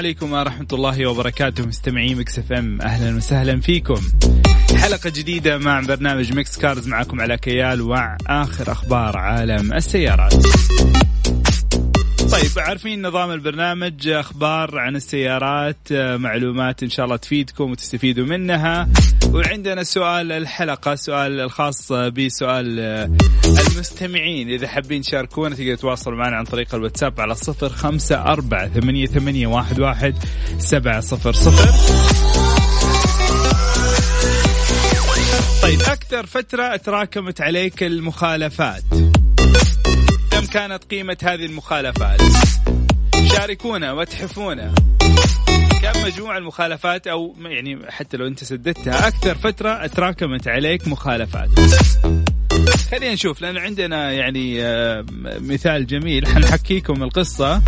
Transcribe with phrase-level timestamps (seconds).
[0.00, 4.00] عليكم ورحمة الله وبركاته مستمعين Mix FM أهلا وسهلا فيكم.
[4.76, 10.34] حلقة جديدة مع برنامج Mix Cars معكم علاء كيال ومع اخر أخبار عالم السيارات.
[12.30, 18.88] طيب عارفين نظام البرنامج أخبار عن السيارات معلومات إن شاء الله تفيدكم وتستفيدوا منها.
[19.32, 22.80] وعندنا سؤال الحلقة سؤال الخاص بسؤال
[23.44, 24.48] المستمعين.
[24.48, 29.46] إذا حابين تشاركونا تقدروا تواصلوا معنا عن طريق الواتساب على صفر خمسة أربعة ثمانية, ثمانية
[29.46, 30.14] واحد, واحد
[30.58, 31.70] سبعة صفر صفر.
[35.62, 38.82] طيب أكثر فترة تراكمت عليك المخالفات.
[40.52, 42.20] كانت قيمة هذه المخالفات.
[43.36, 44.74] شاركونا واتحفونا
[45.82, 51.48] كم مجموع المخالفات أو يعني حتى لو أنت سددتها أكثر فترة تراكمت عليك مخالفات.
[52.90, 54.62] خلينا نشوف لأن عندنا يعني
[55.40, 56.26] مثال جميل.
[56.26, 57.62] حنحكيكم القصة.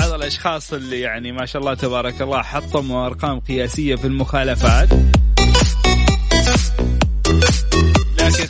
[0.00, 4.88] بعض الأشخاص اللي يعني ما شاء الله تبارك الله حطموا أرقام قياسية في المخالفات.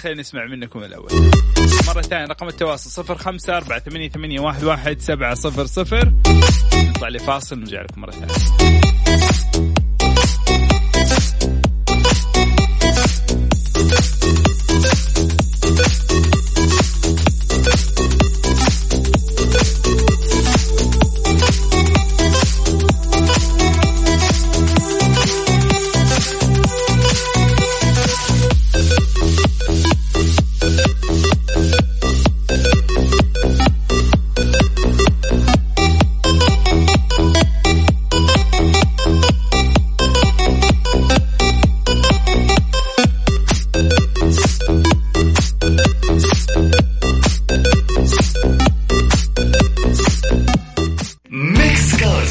[0.03, 1.11] خلينا نسمع منكم الأول.
[1.87, 6.13] مرة ثانية رقم التواصل صفر خمسة أربعة ثمانية, ثمانية واحد, واحد سبعة صفر صفر.
[6.75, 8.82] نطلع لفاصل نرجع لكم مرة ثانية.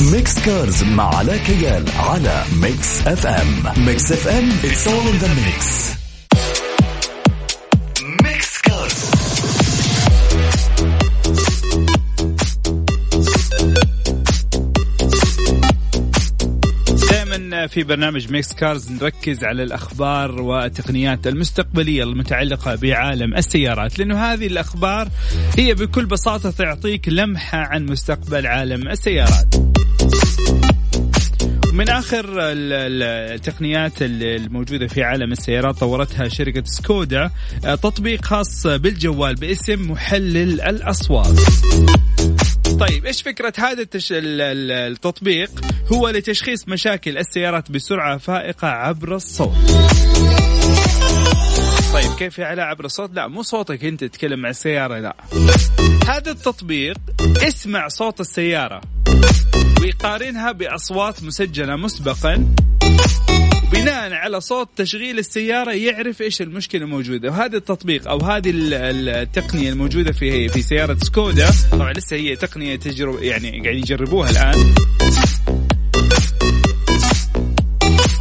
[0.02, 5.92] Mix Cars مع علاء كيال على Mix FM Mix FM all in the mix.
[8.24, 8.62] Mix
[17.68, 25.10] في برنامج Mix Cars نركز على الأخبار والتقنيات المستقبلية المتعلقة بعالم السيارات لأنه هذه الأخبار
[25.58, 29.71] هي بكل بساطة تعطيك لمحة عن مستقبل عالم السيارات.
[31.74, 37.32] من آخر التقنيات الموجودة في عالم السيارات طورتها شركة سكودا.
[37.64, 41.40] تطبيق خاص بالجوال باسم محلل الأصوات.
[42.80, 44.08] طيب إيش فكرة هذا التش...
[44.12, 45.52] التطبيق؟
[45.94, 49.58] هو لتشخيص مشاكل السيارات بسرعة فائقة عبر الصوت.
[51.94, 55.16] طيب كيف يا علاء عبر الصوت؟ لا مو صوتك أنت تتكلم مع السيارة لا.
[56.08, 58.82] هذا التطبيق اسمع صوت السيارة.
[59.82, 62.56] ويقارنها بأصوات مسجلة مسبقا
[63.72, 70.12] بناء على صوت تشغيل السيارة يعرف إيش المشكلة الموجودة وهذا التطبيق أو هذه التقنية الموجودة
[70.12, 74.74] في في سيارة سكودا طبعا لسه هي تقنية تجرب يعني قاعدين يجربوها الآن.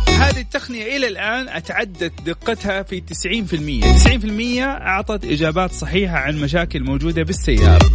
[0.08, 7.22] هذه التقنية إلى الآن أتعدت دقتها في 90% 90% أعطت إجابات صحيحة عن مشاكل موجودة
[7.22, 7.90] بالسيارة.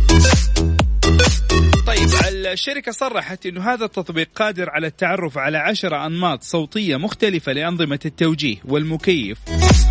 [2.53, 8.55] الشركة صرحت أنه هذا التطبيق قادر على التعرف على عشرة أنماط صوتية مختلفة لأنظمة التوجيه
[8.65, 9.37] والمكيف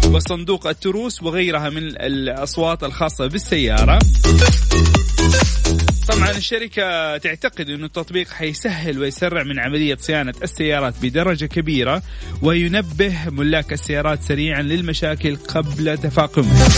[0.07, 3.99] وصندوق التروس وغيرها من الأصوات الخاصة بالسيارة.
[6.09, 12.03] طبعا الشركة تعتقد أن التطبيق حيسهل ويسرع من عملية صيانة السيارات بدرجة كبيرة
[12.43, 16.69] وينبه ملاك السيارات سريعا للمشاكل قبل تفاقمها.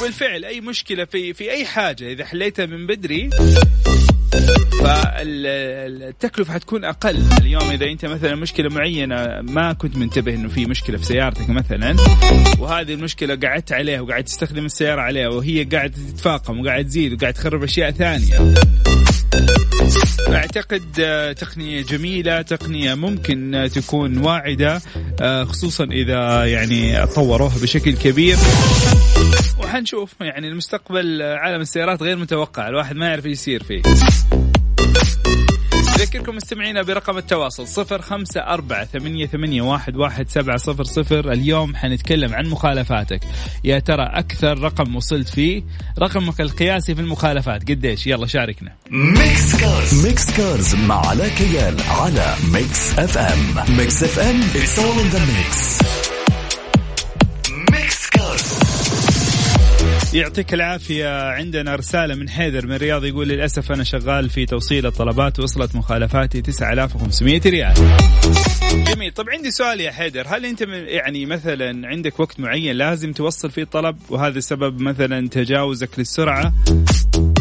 [0.00, 3.30] وبالفعل أي مشكلة في في أي حاجة إذا حليتها من بدري
[4.82, 7.22] فالتكلفة حتكون أقل.
[7.40, 11.96] اليوم إذا أنت مثلا مشكلة معينة ما كنت منتبه أنه في مشكلة في سيارتك مثلا
[12.58, 17.62] وهذه المشكلة قعدت عليها وقاعد تستخدم السيارة عليها وهي قاعدة تتفاقم وقاعد تزيد وقاعد تخرب
[17.62, 18.54] أشياء ثانية.
[20.28, 20.82] أعتقد
[21.38, 24.82] تقنية جميلة تقنية ممكن تكون واعدة
[25.44, 28.36] خصوصا إذا يعني طوروها بشكل كبير.
[29.58, 32.68] وحنشوف يعني المستقبل عالم السيارات غير متوقع.
[32.68, 33.82] الواحد ما يعرف إيش يصير فيه.
[36.08, 41.32] أذكركم مستمعينا برقم التواصل صفر خمسة أربعة ثمانية, ثمانية واحد, واحد سبعة صفر صفر.
[41.32, 43.20] اليوم حنتكلم عن مخالفاتك.
[43.64, 45.62] يا ترى أكثر رقم وصلت فيه؟
[45.98, 47.70] رقمك القياسي في المخالفات.
[47.70, 48.72] قديش؟ يلا شاركنا.
[48.90, 50.06] Mix Cars.
[50.06, 53.76] Mix Cars مع علاء كيال على Mix FM.
[53.76, 56.17] Mix FM it's all in the mix.
[60.14, 61.30] يعطيك العافية.
[61.30, 66.42] عندنا رسالة من حيدر من الرياض يقول للأسف أنا شغال في توصيل الطلبات وصلت مخالفاتي
[66.42, 67.74] 9500 ريال.
[68.84, 69.12] جميل.
[69.12, 70.26] طب عندي سؤال يا حيدر.
[70.28, 75.98] هل أنت يعني مثلا عندك وقت معين لازم توصل فيه الطلب وهذا سبب مثلا تجاوزك
[75.98, 76.54] للسرعة؟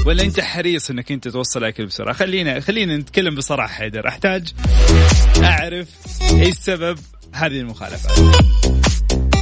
[0.06, 4.08] ولا أنت حريص إنك أنت توصل أكل بسرعة؟ خلينا خلينا نتكلم بصراحة حيدر.
[4.08, 4.54] أحتاج
[5.44, 5.88] أعرف
[6.32, 7.00] إيش سبب
[7.34, 8.20] هذه المخالفات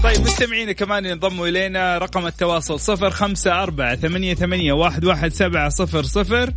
[0.04, 1.98] طيب مستمعينا كمان ينضموا إلينا.
[1.98, 6.54] رقم التواصل صفر خمسة أربعة ثمانية, ثمانية واحد, واحد سبعة صفر صفر.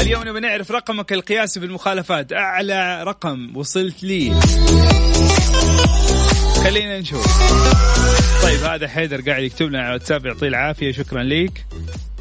[0.00, 4.40] اليوم نبي نعرف رقمك القياسي في المخالفات أعلى رقم وصلت لي.
[6.64, 7.42] خلينا نشوف.
[8.42, 11.66] طيب هذا حيدر قاعد يكتب لنا على واتساب يعطيه العافية شكرا ليك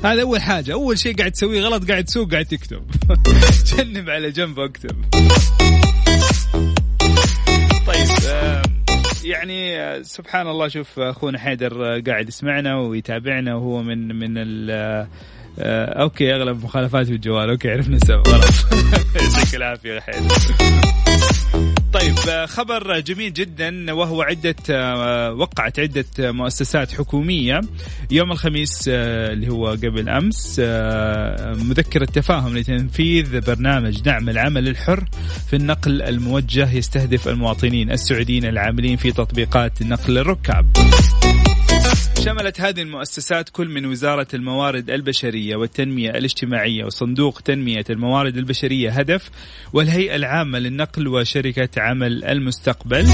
[0.03, 2.91] هذا أول حاجة أول شيء قاعد تسويه غلط قاعد تسوق قاعد تكتب.
[3.77, 5.05] جنب على جنب وأكتب.
[7.87, 8.70] طيب
[9.23, 14.71] يعني سبحان الله شوف أخونا حيدر قاعد يسمعنا ويتابعنا وهو من من ال
[15.59, 18.27] آه، أوكي أغلب مخالفات في الجوال أوكي عرفنا السبب.
[18.27, 18.65] خلاص
[19.15, 21.00] يعطيك العافية يا حيدر.
[21.93, 22.15] طيب
[22.45, 27.61] خبر جميل جدا وهو عدة آه، وقعت عدة مؤسسات حكومية
[28.11, 30.61] يوم الخميس آه، اللي هو قبل أمس.
[30.63, 35.05] آه، مذكرة تفاهم لتنفيذ برنامج دعم العمل الحر
[35.49, 40.77] في النقل الموجه يستهدف المواطنين السعوديين العاملين في تطبيقات نقل الركاب.
[42.19, 49.29] شملت هذه المؤسسات كل من وزارة الموارد البشرية والتنمية الاجتماعية وصندوق تنمية الموارد البشرية هدف
[49.73, 53.07] والهيئة العامة للنقل وشركة عمل المستقبل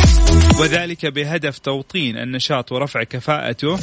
[0.59, 3.75] وذلك بهدف توطين النشاط ورفع كفاءته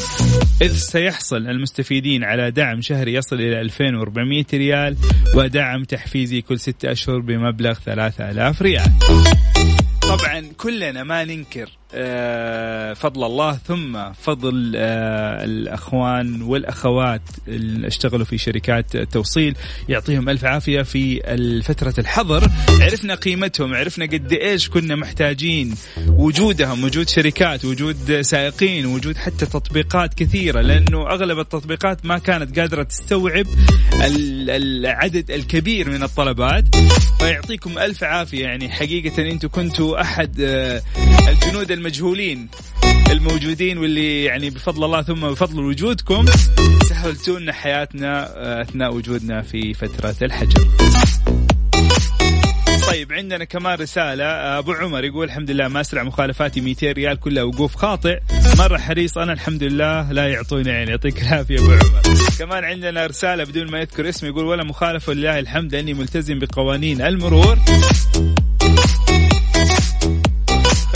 [0.62, 4.96] إذ سيحصل المستفيدين على دعم شهري يصل إلى 2400 ريال
[5.34, 8.92] ودعم تحفيزي كل ستة أشهر بمبلغ 3000 ريال.
[10.02, 11.70] طبعا كلنا ما ننكر
[12.94, 19.56] فضل الله ثم فضل آه، الأخوان والأخوات اللي اشتغلوا في شركات التوصيل
[19.88, 21.20] يعطيهم ألف عافية في
[21.64, 22.50] فتره الحظر.
[22.80, 25.74] عرفنا قيمتهم عرفنا قد إيش كنا محتاجين
[26.08, 32.82] وجودهم وجود شركات وجود سائقين وجود حتى تطبيقات كثيرة لأنه أغلب التطبيقات ما كانت قادرة
[32.82, 33.46] تستوعب
[34.48, 36.64] العدد الكبير من الطلبات.
[37.18, 40.82] فيعطيكم ألف عافية يعني حقيقة أنتم كنتوا أحد آه،
[41.28, 42.48] الجنود المجهولين
[43.10, 46.24] الموجودين واللي يعني بفضل الله ثم بفضل وجودكم
[46.88, 50.68] سهلتوا لنا حياتنا آه، أثناء وجودنا في فترة الحجر.
[52.88, 54.24] طيب عندنا كمان رسالة
[54.58, 58.20] أبو عمر يقول الحمد لله ما أسرع مخالفاتي 200 ريال كلها وقوف خاطئ.
[58.58, 62.02] مرة حريص أنا الحمد لله لا يعطوني عين يعطيك العافية أبو عمر.
[62.38, 67.02] كمان عندنا رسالة بدون ما يذكر اسمه يقول ولا مخالفة لله الحمد لأني ملتزم بقوانين
[67.02, 67.58] المرور.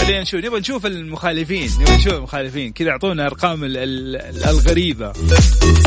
[0.08, 2.72] خلينا نشوف نبغى نشوف المخالفين نبغى نشوف المخالفين.
[2.72, 5.12] كذا اعطونا أرقام الغريبة.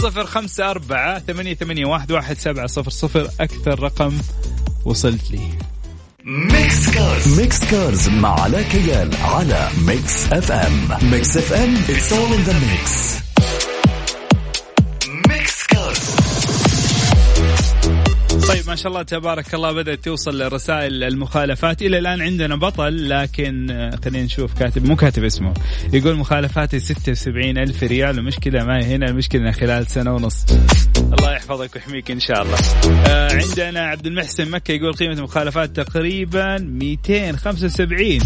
[0.02, 4.18] صفر خمسة أربعة ثمانية, ثمانية واحد, واحد سبعة صفر صفر أكثر رقم
[4.86, 5.42] وصلت لي.
[6.24, 12.50] Mix Cars Mix Cars مع علاء كيال على Mix FM Mix FM it's all in
[12.50, 13.22] the mix.
[18.72, 21.82] ما شاء الله تبارك الله بدأت توصل رسائل المخالفات.
[21.82, 25.54] إلى الآن عندنا بطل لكن آه، خلينا نشوف كاتب مو كاتب اسمه.
[25.94, 30.46] يقول مخالفاتي 76 ألف ريال المشكلة ما هنا المشكلة خلال سنة ونص.
[30.98, 32.58] الله يحفظك ويحميك إن شاء الله.
[33.08, 38.20] آه عندنا عبد المحسن مكة يقول قيمة المخالفات تقريبا 275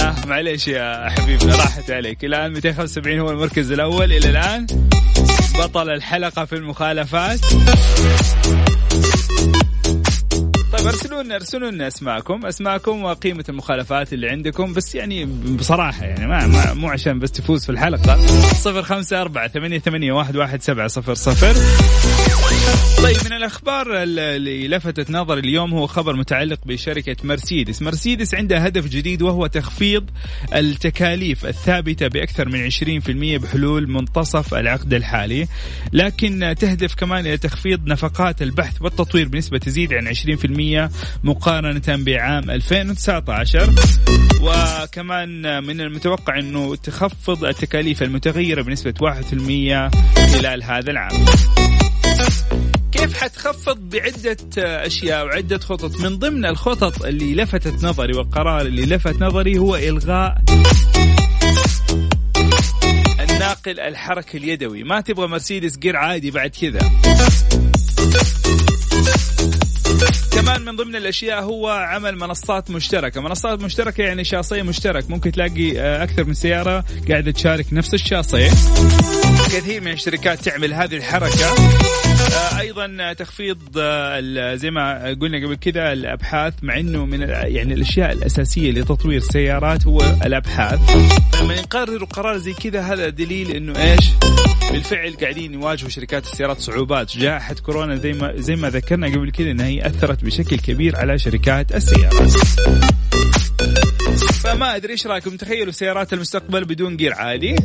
[0.00, 2.24] آه معليش يا حبيبنا راحت عليك.
[2.24, 4.12] الآن 275 هو المركز الأول.
[4.12, 4.66] إلى الآن
[5.62, 7.40] بطل الحلقة في المخالفات.
[10.72, 12.46] طيب ارسلوا لنا ارسلوا لنا أسماءكم.
[12.46, 14.72] أسماءكم وقيمة المخالفات اللي عندكم.
[14.72, 15.24] بس يعني
[15.58, 18.14] بصراحة يعني ما, ما مو عشان بس تفوز في الحلقة.
[18.66, 21.52] 054 88 11700
[23.02, 28.88] طيب من الأخبار اللي لفتت نظري اليوم هو خبر متعلق بشركة مرسيدس، مرسيدس عندها هدف
[28.88, 30.10] جديد وهو تخفيض
[30.54, 35.48] التكاليف الثابتة بأكثر من 20% بحلول منتصف العقد الحالي،
[35.92, 40.90] لكن تهدف كمان إلى تخفيض نفقات البحث والتطوير بنسبة تزيد عن 20%
[41.24, 43.74] مقارنة بعام 2019
[44.40, 49.90] وكمان من المتوقع إنه تخفض التكاليف المتغيرة بنسبة 1%
[50.32, 51.24] خلال هذا العام.
[52.92, 54.36] كيف حتخفض بعدة
[54.86, 60.42] أشياء وعدة خطط؟ من ضمن الخطط اللي لفتت نظري والقرار اللي لفت نظري هو إلغاء
[63.20, 64.82] الناقل الحركي اليدوي.
[64.82, 66.90] ما تبغى مرسيدس جير عادي بعد كذا.
[70.32, 75.80] كمان من ضمن الأشياء هو عمل منصات مشتركة، منصات مشتركة يعني شاصيه مشترك، ممكن تلاقي
[75.80, 78.50] آه، أكثر من سيارة قاعدة تشارك نفس الشاصيه.
[79.46, 81.54] كثير من الشركات تعمل هذه الحركة.
[82.32, 88.12] آه، أيضا تخفيض آه، زي ما قلنا قبل كذا الأبحاث مع إنه من يعني الأشياء
[88.12, 90.80] الأساسية لتطوير السيارات هو الأبحاث.
[91.42, 94.10] لما يقرروا قرار زي كذا هذا دليل إنه إيش؟
[94.72, 99.50] بالفعل قاعدين يواجهوا شركات السيارات صعوبات، جائحة كورونا زي ما زي ما ذكرنا قبل كذا
[99.50, 102.30] إنها هي أثرت بشكل كبير على شركات السيارات
[104.42, 107.56] فما أدري إيش رأيكم تخيلوا سيارات المستقبل بدون جير عالي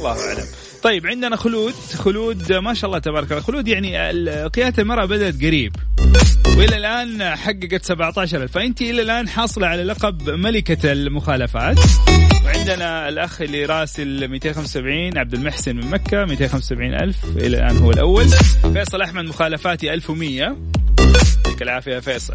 [0.00, 0.46] الله أعلم.
[0.82, 1.74] طيب عندنا خلود.
[1.74, 3.42] خلود ما شاء الله تبارك الله.
[3.42, 3.98] خلود يعني
[4.48, 5.76] قيادة المرأة بدأت قريب.
[6.56, 11.78] وإلى الآن حققت 17000 فأنت إلى الآن حاصلة على لقب ملكة المخالفات.
[12.44, 17.16] وعندنا الأخ اللي راسل 275 عبد المحسن من مكة 275 ألف.
[17.36, 18.28] إلى الآن هو الأول.
[18.72, 20.56] فيصل أحمد مخالفاتي 1100
[21.00, 22.34] يعطيك العافية فيصل.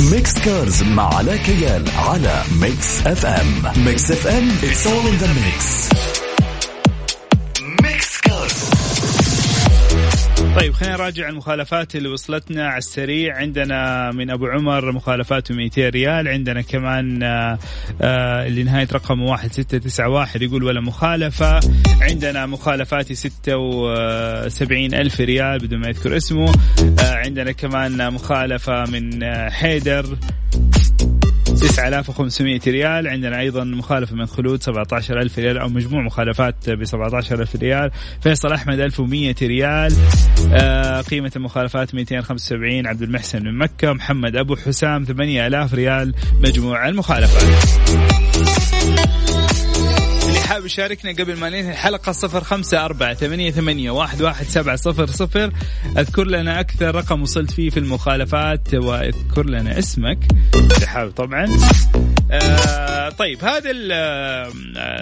[0.00, 5.28] Mix Cars Mix مع علاء كيال على Mix FM Mix FM it's all in the
[5.28, 6.19] mix.
[10.60, 13.36] طيب خلينا نراجع المخالفات اللي وصلتنا على السريع.
[13.36, 16.28] عندنا من أبو عمر مخالفاته 200 ريال.
[16.28, 17.58] عندنا كمان آه،
[18.02, 21.60] آه، اللي نهاية رقم 1691 يقول ولا مخالفة.
[22.00, 26.52] عندنا مخالفاتي 76 ألف ريال بدون ما يذكر اسمه.
[26.98, 30.16] آه، عندنا كمان مخالفة من حيدر.
[31.60, 33.08] 9500 ريال.
[33.08, 37.90] عندنا أيضا مخالفة من خلود 17000 ريال أو مجموع مخالفات ب 17000 ريال.
[38.20, 39.92] فيصل أحمد 1100 ريال.
[40.52, 43.92] آه قيمة المخالفات 275 عبد المحسن من مكة.
[43.92, 46.14] محمد أبو حسام 8000 ريال.
[46.40, 47.70] مجموع المخالفات.
[50.50, 55.06] حاب يشاركنا قبل ما ننهي الحلقة صفر خمسة أربعة ثمانية, ثمانية واحد, واحد سبعة صفر
[55.06, 55.52] صفر.
[55.98, 60.18] أذكر لنا أكثر رقم وصلت فيه في المخالفات وأذكر لنا اسمك
[60.86, 61.46] حابب طبعا.
[62.30, 63.70] آه طيب هذا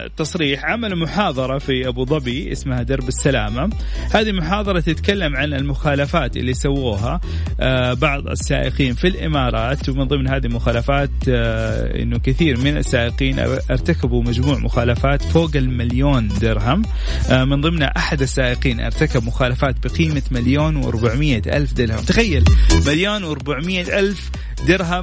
[0.06, 3.70] التصريح عمل محاضرة في أبو ظبي اسمها درب السلامة.
[4.14, 7.20] هذه محاضرة تتكلم عن المخالفات اللي سووها
[7.60, 14.22] آه بعض السائقين في الإمارات ومن ضمن هذه المخالفات آه أنه كثير من السائقين ارتكبوا
[14.22, 16.82] مجموع مخالفات فوق المليون درهم.
[17.30, 22.04] آه من ضمنها أحد السائقين ارتكب مخالفات بقيمة مليون وأربعمية ألف درهم.
[22.04, 22.44] تخيل
[22.86, 24.30] مليون وأربعمية ألف
[24.68, 25.02] درهم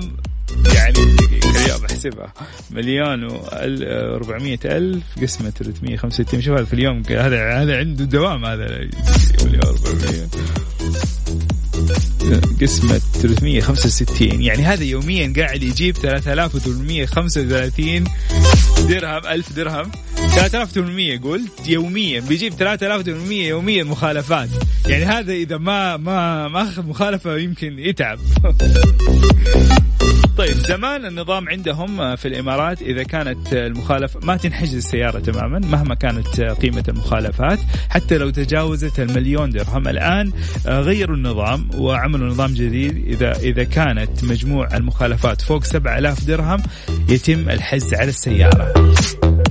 [0.73, 0.99] يعني
[1.55, 2.33] اليوم أحسبها.
[2.71, 8.65] مليون و 400 ألف قسمة 365 شوف هذا في اليوم هذا هذا عنده دوام هذا
[9.43, 10.27] مليون 400
[12.61, 18.03] قسمة 365 يعني هذا يوميا قاعد يجيب 3835
[18.89, 19.91] درهم 1000 درهم.
[20.15, 24.49] 3800 قلت يوميا بيجيب 3800 يوميا مخالفات.
[24.85, 28.19] يعني هذا إذا ما ما ما أخذ مخالفة يمكن يتعب.
[30.37, 36.41] طيب زمان النظام عندهم في الإمارات إذا كانت المخالفه ما تنحجز السيارة تماما مهما كانت
[36.41, 39.87] قيمة المخالفات حتى لو تجاوزت المليون درهم.
[39.87, 40.31] الآن
[40.67, 43.07] غيروا النظام وعملوا نظام جديد.
[43.07, 46.63] إذا إذا كانت مجموع المخالفات فوق 7000 درهم
[47.09, 48.73] يتم الحجز على السيارة.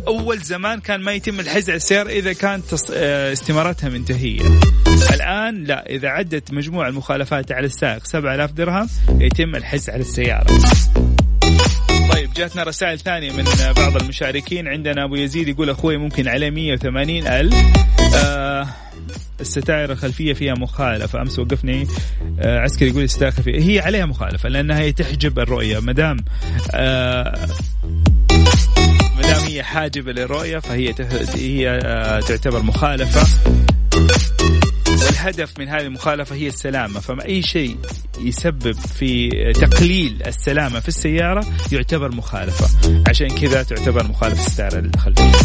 [0.07, 2.73] أول زمان كان ما يتم الحجز على السياره إذا كانت
[3.33, 4.41] استمارتها منتهية.
[5.15, 10.59] الآن لا إذا عدت مجموع المخالفات على السائق 7000 درهم يتم الحجز على السيارة.
[12.13, 13.45] طيب جاتنا رسائل ثانية من
[13.77, 14.69] بعض المشاركين.
[14.69, 17.55] عندنا أبو يزيد يقول أخوي ممكن عليه 180 ألف.
[18.15, 18.69] آه
[19.41, 21.23] الستائر الخلفية فيها مخالفة.
[21.23, 21.87] أمس وقفني.
[22.41, 25.81] آه عسكري يقول الستائر الخلفية هي عليها مخالفة لأنها هي تحجب الرؤية.
[25.81, 26.17] مدام
[26.71, 27.49] آه
[29.47, 30.95] هي حاجبه للرؤيه فهي
[31.35, 33.27] هي آه، تعتبر مخالفة.
[34.89, 37.01] والهدف من هذه المخالفة هي السلامة.
[37.01, 37.77] فما أي شيء
[38.21, 42.69] يسبب في تقليل السلامة في السيارة يعتبر مخالفة.
[43.09, 45.39] عشان كذا تعتبر مخالفة الستارة الخلفية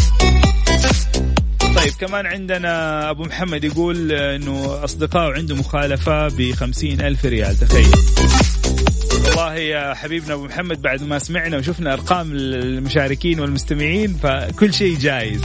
[1.76, 7.56] طيب كمان عندنا أبو محمد يقول أنه أصدقائه عنده مخالفة بخمسين ألف ريال.
[7.56, 7.90] تخيل.
[9.30, 15.40] والله يا حبيبنا أبو محمد بعد ما سمعنا وشفنا أرقام المشاركين والمستمعين فكل شيء جايز.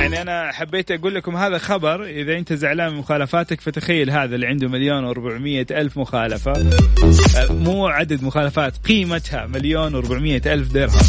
[0.00, 4.46] يعني أنا حبيت أقول لكم هذا خبر إذا أنت زعلان من مخالفاتك فتخيل هذا اللي
[4.46, 6.52] عنده مليون و400 ألف مخالفة.
[6.52, 11.00] آه، مو عدد مخالفات قيمتها مليون و400 ألف درهم.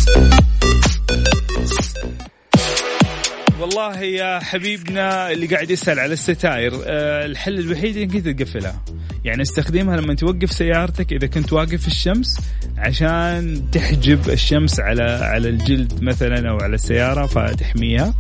[3.60, 8.82] والله يا حبيبنا اللي قاعد يسأل على الستاير أه الحل الوحيد إنك تقفلها.
[9.26, 12.40] يعني استخدمها لما توقف سيارتك إذا كنت واقف في الشمس
[12.78, 18.14] عشان تحجب الشمس على على الجلد مثلا أو على السيارة فتحميها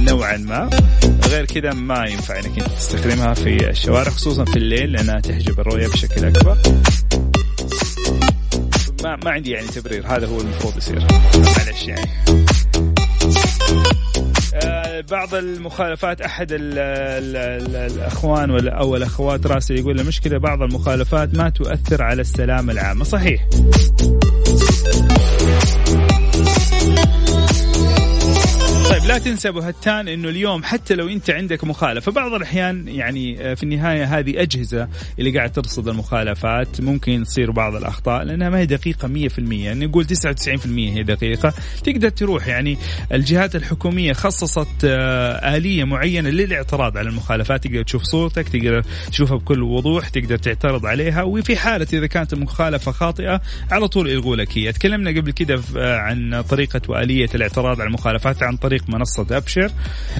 [0.00, 0.70] نوعا ما.
[1.28, 6.24] غير كذا ما ينفع إنك تستخدمها في الشوارع خصوصا في الليل لأنها تحجب الرؤية بشكل
[6.24, 6.58] أكبر.
[9.02, 11.06] ما ما عندي يعني تبرير هذا هو المفروض يصير.
[11.34, 12.10] معلش يعني.
[14.54, 20.62] آه، بعض المخالفات أحد ال ال ال الأخوان ولا أو الأخوات راسل يقول المشكلة بعض
[20.62, 23.48] المخالفات ما تؤثر على السلامه العامه صحيح.
[28.90, 33.50] طيب لا تنسى ابو هتان إنه اليوم حتى لو أنت عندك مخالفة بعض الأحيان يعني
[33.50, 34.88] آه، في النهاية هذه أجهزة
[35.18, 40.04] اللي قاعد ترصد المخالفات ممكن تصير بعض الأخطاء لأنها ما هي دقيقة 100% يعني نقول
[40.04, 41.54] 99% هي دقيقة.
[41.84, 42.78] تقدر تروح يعني
[43.12, 49.62] الجهات الحكومية خصصت آه، آلية معينة للاعتراض على المخالفات تقدر تشوف صورتك تقدر تشوفها بكل
[49.62, 53.40] وضوح تقدر تعترض عليها وفي حالة إذا كانت المخالفة خاطئة
[53.70, 54.72] على طول يلغوا لك هي.
[54.72, 59.72] تكلمنا قبل كده آه، عن طريقة وآلية الاعتراض على المخالفات عن طريق منصة أبشر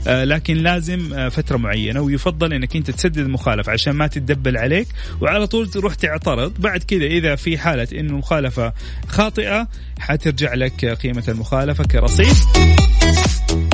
[0.07, 4.89] آه، لكن لازم آه، فترة معينة ويفضل إنك أنت تسدد المخالفة عشان ما تدبل عليك
[5.21, 6.53] وعلى طول تروح تعترض.
[6.59, 8.73] بعد كذا إذا في حالة إنه المخالفه
[9.09, 12.37] خاطئة حترجع لك قيمة المخالفة كرصيد.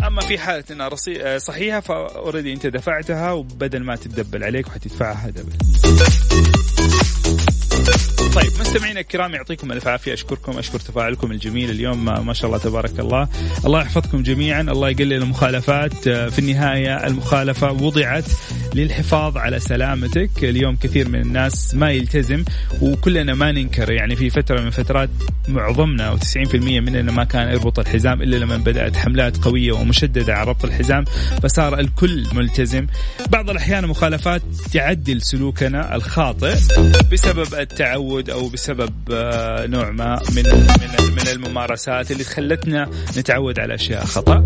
[0.06, 5.52] أما في حالة إنها آه، صحيحة فأوريدي أنت دفعتها وبدل ما تدبل عليك وحتدفعها دبل
[8.34, 10.12] طيب مستمعينا الكرام يعطيكم ألف عافية.
[10.12, 12.04] أشكركم أشكر تفاعلكم الجميل اليوم.
[12.26, 13.28] ما شاء الله تبارك الله.
[13.64, 16.06] الله يحفظكم جميعا الله يقلل المخالفات.
[16.06, 18.24] آه، في النهاية المخالفة وضعت
[18.74, 20.30] للحفاظ على سلامتك.
[20.42, 22.44] اليوم كثير من الناس ما يلتزم
[22.80, 23.92] وكلنا ما ننكر.
[23.92, 25.10] يعني في فترة من فترات
[25.48, 30.50] معظمنا أو 90% مننا ما كان يربط الحزام إلا لما بدأت حملات قوية ومشددة على
[30.50, 31.04] ربط الحزام
[31.42, 32.86] فصار الكل ملتزم.
[33.30, 36.54] بعض الأحيان مخالفات تعدل سلوكنا الخاطئ
[37.12, 43.74] بسبب التعود أو بسبب آه، نوع ما من من من الممارسات اللي خلتنا نتعود على
[43.74, 44.44] أشياء خطأ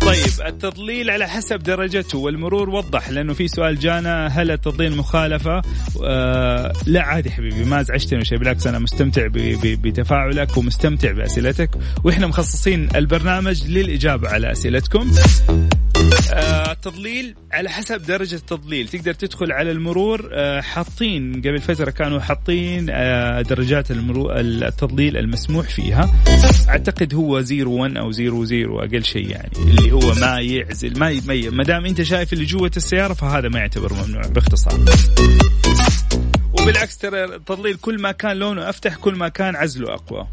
[0.00, 5.62] طيب التضليل على حسب درجته والمرور وضح لأنه في سؤال جانا هل التضليل مخالفة؟
[6.04, 9.26] آه لا عادي حبيبي ما ازعجتني شيء بالعكس أنا مستمتع
[9.64, 11.70] بتفاعلك ومستمتع بأسئلتك
[12.04, 15.10] وإحنا مخصصين البرنامج للإجابة على أسئلتكم.
[16.32, 18.88] آه التضليل على حسب درجة التضليل.
[18.88, 25.68] تقدر تدخل على المرور آه حاطين قبل فترة كانوا حاطين آه درجات المرور التضليل المسموح
[25.68, 26.14] فيها.
[26.68, 29.50] أعتقد هو 01 أو 00 أقل شيء يعني.
[29.58, 33.58] اللي هو ما يعزل ما يميز ما دام أنت شايف اللي جوة السيارة فهذا ما
[33.58, 34.80] يعتبر ممنوع باختصار.
[36.52, 40.26] وبالعكس ترى التضليل كل ما كان لونه أفتح كل ما كان عزله أقوى.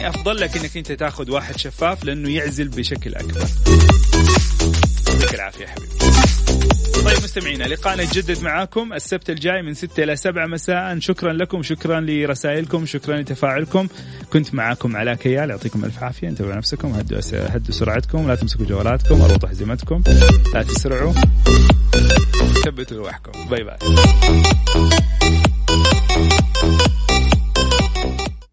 [0.00, 3.40] فيعني أفضل لك إنك أنت تأخذ واحد شفاف لأنه يعزل بشكل أكبر.
[5.08, 5.90] يعطيك العافية حبيبي.
[7.04, 10.98] طيب مستمعينا لقاءنا يتجدد معاكم السبت الجاي من 6 إلى 7 مساء.
[10.98, 13.88] شكرا لكم شكرا لرسائلكم شكرا لتفاعلكم.
[14.32, 15.50] كنت معاكم علاء كيال.
[15.50, 16.28] يعطيكم ألف عافية.
[16.28, 18.28] انتبهوا نفسكم هدوا هدوا سرعتكم.
[18.28, 20.02] لا تمسكوا جوالاتكم اربطوا حزمتكم
[20.54, 21.12] لا تسرعوا.
[22.64, 23.76] ثبتوا روحكم باي باي.